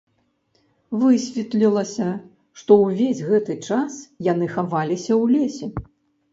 [1.01, 2.07] Высветлілася,
[2.61, 3.93] што ўвесь гэты час
[4.33, 5.67] яны хаваліся ў лесе.